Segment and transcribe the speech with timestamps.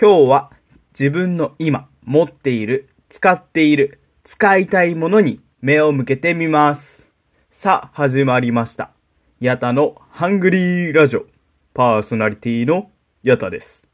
[0.00, 0.50] 今日は
[0.98, 7.06] 自分の今持っている、使っている、使いたいものに目を向けてみます。
[7.50, 8.90] さあ、始まりました。
[9.38, 11.26] ヤタのハングリーラジオ。
[11.74, 12.90] パーソナリティの
[13.22, 13.84] ヤタです。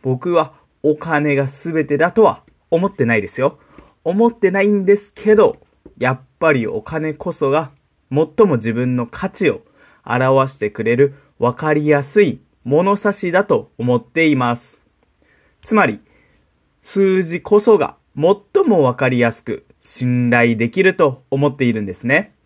[0.00, 0.54] 僕は
[0.84, 3.58] お金が全てだとは思ってないですよ。
[4.04, 5.56] 思ってないんですけど、
[5.98, 7.72] やっぱりお金こそが
[8.10, 9.62] 最も自分の価値を
[10.04, 14.85] 表してくれるわかりやすい物差しだと思っています。
[15.66, 15.98] つまり、
[16.84, 22.36] 数字こそが最もわかりやすく信頼できると思っているんですね。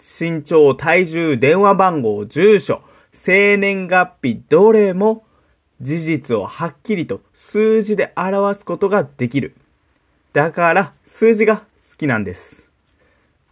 [0.00, 2.82] 身長、体重、電話番号、住所、
[3.12, 5.24] 生年月日、どれも
[5.80, 9.54] 事実をはっきりと数字で表すことができる。
[10.32, 11.64] だから数字が好
[11.98, 12.64] きなんです。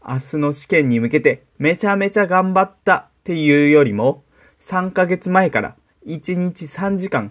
[0.05, 4.25] 明日の試験に向けてめちゃめちゃ頑張ったっていうよりも、
[4.61, 7.31] 3ヶ月前から1日3時間、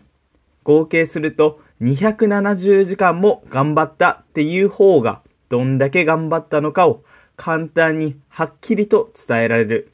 [0.66, 7.04] 合計すると270時間も頑張ったっていう方がどんだけ頑張ったのかを
[7.38, 9.92] 簡単にはっきりと伝えられる。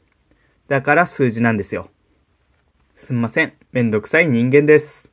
[0.67, 1.89] だから数字なんですよ。
[2.95, 3.53] すんません。
[3.71, 5.11] めんどくさい人間です。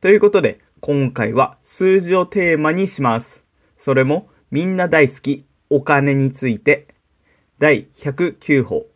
[0.00, 3.44] ということで、今回は数字をテーマにします。
[3.76, 6.86] それもみんな大好きお金について
[7.58, 8.86] 第109法。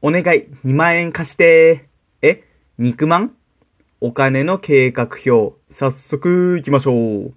[0.00, 1.88] お願い2万円貸して
[2.22, 2.44] え？
[2.78, 3.37] 肉まん？
[4.00, 5.56] お金の計画表。
[5.72, 7.34] 早速行きましょう。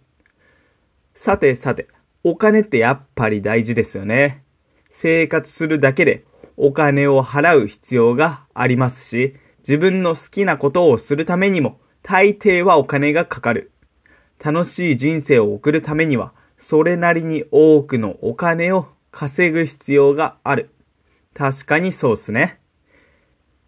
[1.16, 1.88] さてさて、
[2.24, 4.44] お金ってやっぱり大事ですよね。
[4.92, 6.24] 生活するだけで
[6.58, 13.72] お金を払う必要がありますし、自分の好きなことをするためにも大抵はお金がかかる。
[14.38, 20.70] 楽しい人生を送るためには、それなりに多くのお金を稼ぐ必要がある。
[21.34, 22.60] 確かにそうっすね。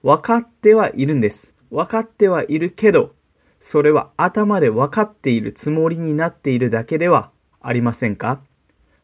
[0.03, 1.52] 分かってはいるんです。
[1.73, 3.15] 分かってはいるけど、
[3.59, 8.41] それは頭で分かっているつもりになっているだけではありませんか？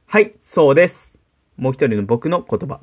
[0.05, 1.15] はい、そうです。
[1.57, 2.79] もう一人の僕の言葉。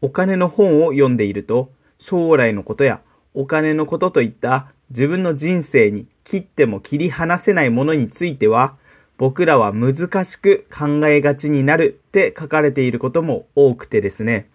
[0.00, 3.00] お金の本を読んでいると、将来のことや
[3.34, 8.76] お金のことといった自分の人生に切っても切り離せないものについては、
[9.18, 14.50] 僕らは難しく考えがちになるって書かれていることも多くてですね、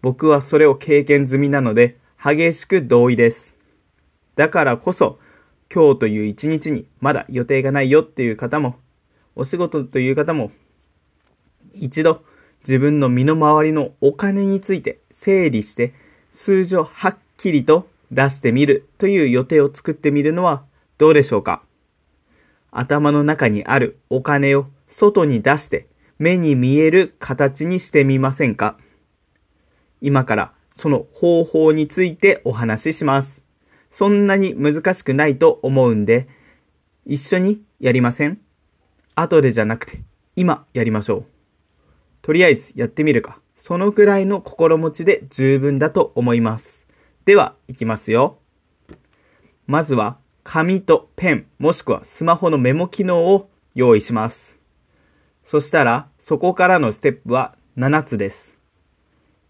[0.00, 3.52] 僕はそれを経験済みなので、激しく同意です。
[4.36, 5.18] だからこそ、
[5.74, 8.76] 今日という一日にまだ予定がないよっていう方も、
[9.34, 10.52] お仕事という方も、
[11.74, 12.22] 一度
[12.60, 15.94] 自分の身の回りのお金について整理して、
[16.32, 20.62] 数字をはっきりと出してみるという予定を作ってみるのは
[20.98, 21.64] どうでしょうか？
[22.70, 25.88] 頭の中にあるお金を外に出して
[26.20, 28.78] 目に見える形にしてみませんか？
[30.00, 33.42] 今からその方法についてお話しします。
[33.90, 36.28] そんなに難しくないと思うんで、
[37.04, 38.40] 一緒にやりません？
[39.14, 40.02] 後でじゃなくて、
[40.36, 41.24] 今やりましょう。
[42.22, 43.40] とりあえずやってみるか。
[43.56, 46.84] そのくらいの心持ちで十分だと思います。
[47.24, 48.38] では、いきますよ。
[49.66, 54.58] まずは、紙とペン、もしくはスマホのメモ機能を用意します。
[55.44, 58.51] そしたら、そこからのステップは7つです。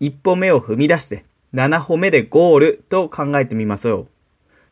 [0.03, 1.25] 一歩目を踏み出して、
[1.55, 4.09] 7歩目でゴールと考えてみましょう。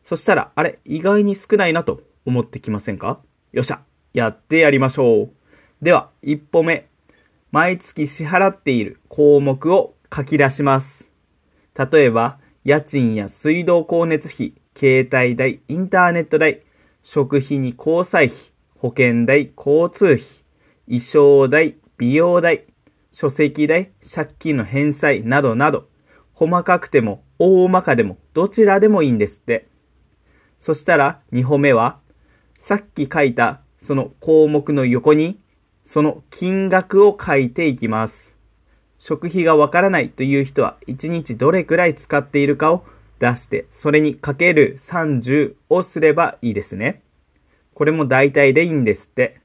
[0.03, 3.21] そしたら、あれ、意外に少ないなと思ってきませんか？
[3.53, 3.79] よっしゃ、
[4.11, 5.29] やってやりましょう。
[5.81, 6.89] では、一歩目。
[7.49, 11.07] 毎月支払っている項目を書き出します。
[11.77, 16.61] 例えば、家賃や水道光熱費、携帯代、インターネット代、
[17.03, 18.37] 食費に交際費、
[18.79, 20.19] 保険代、交通費、
[20.87, 22.65] 衣装代、美容代、
[23.11, 25.87] 書籍代、借金の返済などなど、
[26.33, 29.67] 細かくても大まかでもどちらでもいいんですって。
[30.59, 31.99] そしたら2歩目は、
[32.59, 35.39] さっき書いたその項目の横に、
[35.85, 38.31] その金額を書いていきます。
[38.97, 42.85] 食費がわからないという人は1日どれくらい使っているかを
[43.19, 47.01] 出して、それにかける30をすればいいですね。
[47.73, 49.41] これも大体でいいんですって。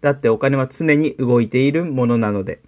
[0.00, 2.60] だってお金は常に動いているものなので。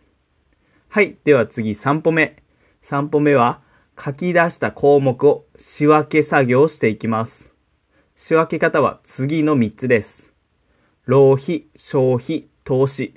[0.97, 1.19] はい。
[1.25, 2.43] では次3歩目。
[2.83, 3.61] 3歩目は
[4.03, 7.51] 書き出した項目を仕分け作業していきます。
[8.15, 10.33] 仕分け方は次の3つです。
[11.05, 13.13] 浪費、消費、投資。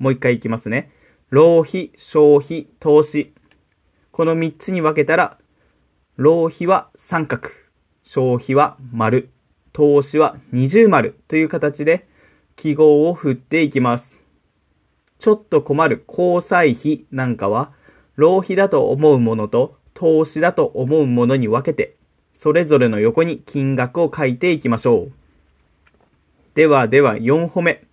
[0.00, 0.90] もう一回いきますね。
[1.30, 3.32] 浪費、消費、投資。
[4.10, 5.38] この3つに分けたら、
[6.16, 7.50] 浪費は三角、
[8.02, 9.30] 消費は丸、
[9.72, 12.08] 投資は二重丸という形で
[12.56, 14.11] 記号を振っていきます。
[15.22, 17.70] ちょっと困る交際費なんかは、
[18.16, 21.94] 浪費だと思うものと投資だと思うものに分けて、
[22.34, 25.12] それぞれの横に金額を書いていきましょう。
[26.56, 27.84] ではでは4歩目。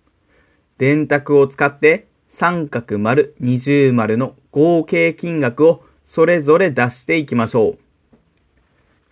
[0.78, 7.78] 電卓を使って三角丸二重丸の合計金額をそれぞれ出していきましょう。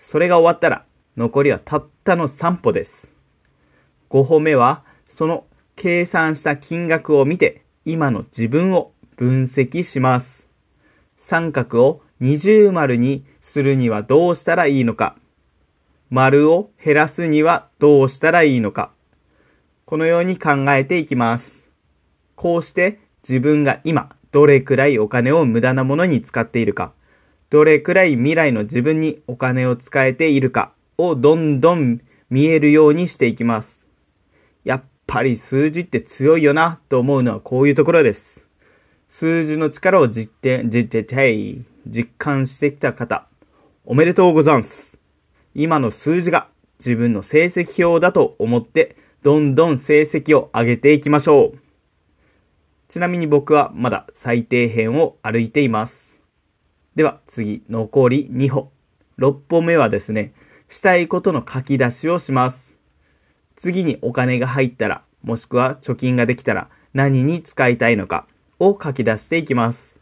[0.01, 0.85] それが終わったら
[1.17, 3.09] 残りはたったの3歩です。
[4.11, 4.83] 5歩目は
[5.17, 5.45] その
[5.77, 10.47] 計算した金額を見て今の自分を分析します。
[11.17, 15.17] 三角を二重丸にするにはどうしたらいいのか。
[16.11, 18.91] 丸を減らすにはどうしたらいいのか。
[19.87, 21.71] このように考えていきます。
[22.35, 26.93] こうして自分が今どれくらいお金を無駄なものに使っているか、
[27.49, 33.81] どれくらい未来の自分にお金を使えているかをどんどん見えるようにしていきます。
[34.63, 38.45] やっぱり数字って強いよなと思うのはこういうところです。
[39.09, 43.27] 数字の力を実践、実践、実感してきた方、
[43.87, 44.99] おめでとうござんす。
[45.55, 51.59] 今の数字が自分の成績表だと思って、どんどん成績を上げていきましょう。
[52.89, 56.19] ちなみに僕はまだ最低辺を歩いています。
[56.97, 58.71] では次、残り2歩。
[59.19, 60.35] 6歩目はですね、
[60.69, 62.68] したいことの書き出しをします。
[63.59, 68.27] 次にお金が入ったら、もしくは貯金ができたら何に使いたいのか
[68.61, 69.97] を書き出していきます。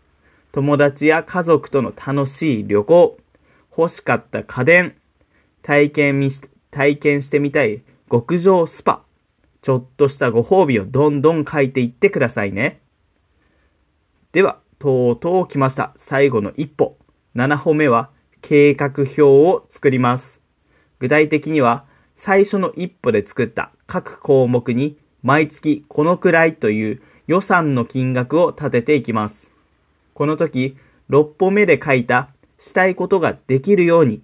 [0.52, 3.18] 友達や家族との楽しい旅行、
[3.76, 4.96] 欲しかった家電、
[5.62, 9.02] 体験し体験してみたい極上スパ、
[9.62, 12.80] ちょっとしたご褒美をどんどん書いていってくださいね。
[14.32, 15.94] では、とうとう来ました。
[15.96, 16.98] 最後の一歩。
[17.34, 18.10] 7歩目は
[18.42, 20.40] 計画表を作ります。
[20.98, 29.50] 具体的には最初の一歩で作った各項目に毎月このくらいという予算の金額を立てていきます。
[30.14, 30.76] この時、
[31.10, 34.22] 6歩目で書いたしたいことができるように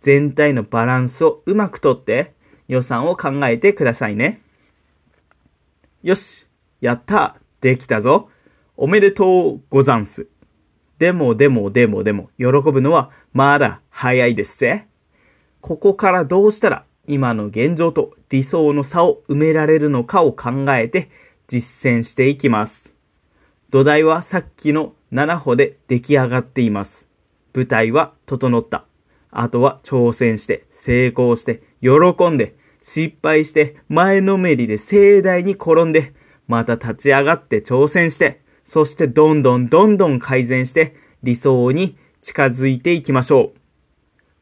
[0.00, 2.34] 全体のバランスをうまくとって
[2.68, 4.42] 予算を考えてくださいね。
[6.02, 6.46] よし、
[6.80, 8.28] やったできたぞ
[8.76, 10.26] おめでとうござんす。
[10.98, 14.86] でもでもでもでも、喜ぶのはまだ早いですぜ。
[15.60, 21.10] ここからどうしたら今の現状と理想の差を埋められるのかを考えて
[21.48, 22.94] 実践していきます。
[23.70, 27.06] 土台はさっきの7歩で出来上がっています。
[27.54, 28.84] 舞台は整った。
[29.30, 36.12] あとは挑戦して、成功して、喜んで、失敗して、前のめりで盛大に転んで、
[36.48, 43.58] また立ち上がって挑戦して、そしてどんどんどんどん改善して理想に近づいていきましょう。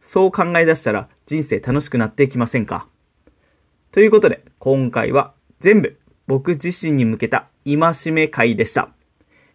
[0.01, 2.89] そう考え出したら人生楽しくなっていきませんか？
[3.93, 5.97] ということで、今回は全部
[6.27, 8.89] 僕自身に向けた戒め会でした。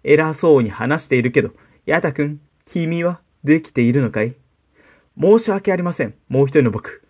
[0.01, 1.51] 偉そうに話しているけど、
[1.85, 4.35] やたくん、君はできているのかい？
[5.19, 6.13] 申し訳ありません。
[6.29, 7.03] もう一人の僕。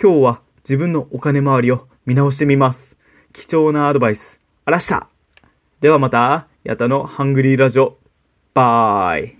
[0.00, 2.96] 今日は自分のお金回りを見直してみます。
[3.32, 5.08] 貴重なアドバイス、あらした。
[5.80, 7.98] ではまた、やたのハングリーラジオ。
[8.54, 9.39] バイ。